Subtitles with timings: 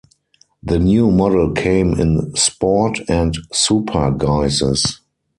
[0.63, 4.99] The new model came in "Sport" and "Super" guises.